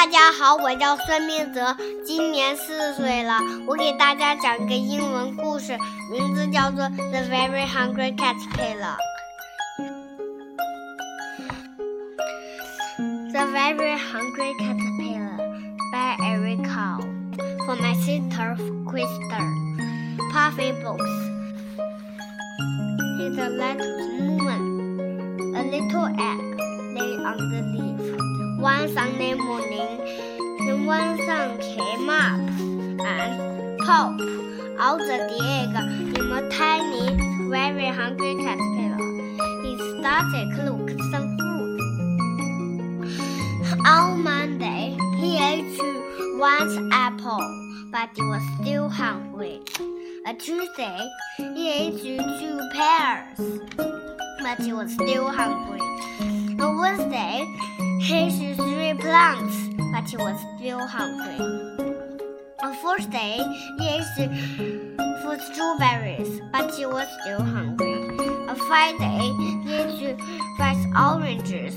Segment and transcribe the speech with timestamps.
[0.00, 1.76] 大家好，我叫孙铭泽，
[2.06, 3.38] 今年四岁了。
[3.66, 5.76] 我给大家讲一个英文故事，
[6.10, 8.96] 名字叫做《The Very Hungry Caterpillar》。
[13.30, 15.36] 《The Very Hungry Caterpillar
[15.92, 17.04] by Eric Carle
[17.66, 19.44] for my sister Christa.
[20.32, 21.10] Puffy books.
[23.18, 26.40] Here's a little moon, a little egg
[26.94, 28.29] lay on the leaf.
[28.60, 32.38] One Sunday morning, one sun came up
[33.00, 34.20] and popped
[34.78, 35.74] out the egg
[36.14, 37.16] in a tiny,
[37.48, 38.98] very hungry caterpillar.
[39.62, 41.80] He started to look some food.
[43.86, 45.80] On Monday, he ate
[46.38, 47.40] one apple,
[47.90, 49.62] but he was still hungry.
[50.26, 50.98] On Tuesday,
[51.38, 53.38] he ate two pears,
[54.42, 55.80] but he was still hungry.
[58.12, 59.54] Ate three plums,
[59.92, 61.38] but he was still hungry.
[62.60, 63.38] On Thursday,
[63.78, 67.94] he ate four strawberries, but he was still hungry.
[68.48, 69.32] On Friday,
[69.64, 70.20] he ate
[70.58, 71.76] five oranges,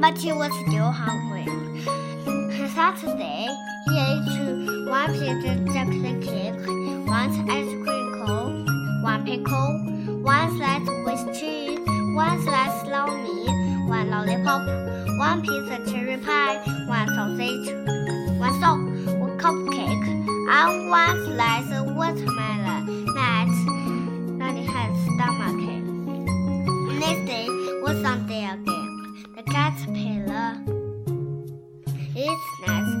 [0.00, 1.46] but he was still hungry.
[1.86, 3.46] On Saturday,
[3.86, 6.66] he ate one piece of chocolate cake,
[7.06, 7.77] one ice
[14.08, 14.66] lollipop,
[15.18, 16.56] one piece of cherry pie,
[16.86, 17.68] one sausage,
[18.38, 18.80] one soap,
[19.18, 20.06] one cupcake,
[20.50, 23.04] and one slice of watermelon.
[24.38, 25.88] That he had stomachache.
[26.98, 27.46] Next day
[27.82, 29.24] was Sunday again.
[29.36, 30.78] The caterpillar
[32.14, 32.94] its nice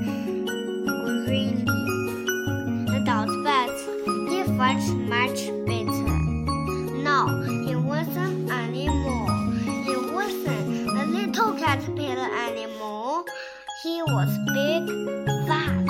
[1.26, 2.86] green leaf.
[2.86, 3.70] The dog but
[4.30, 6.18] he felt much better.
[7.02, 7.18] No,
[7.66, 8.37] he wasn't
[14.10, 14.88] was big,
[15.46, 15.86] fat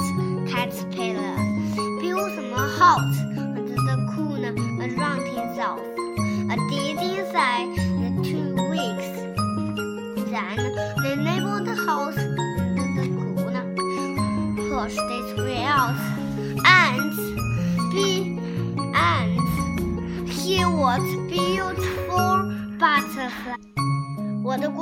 [0.51, 1.37] caterpillar.
[2.01, 5.81] Built some hot under the corner around himself.
[6.51, 9.09] A did inside in two weeks.
[10.31, 10.57] Then
[11.03, 13.07] they labeled the house under the
[13.37, 13.65] corner.
[14.69, 16.18] Pushed its way out.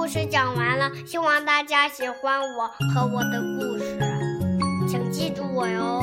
[0.07, 3.99] 故事讲完了，希望大家喜欢我和我的故事，
[4.87, 6.01] 请记住我哟。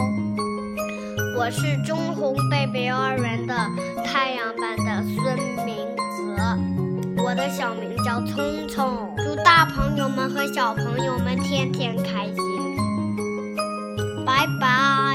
[1.40, 3.56] 我是中红贝贝幼儿园的
[4.03, 9.16] 太阳班的孙明泽，我的小名叫聪聪。
[9.19, 12.36] 祝大朋友们和小朋友们天天开心，
[14.25, 15.12] 拜拜。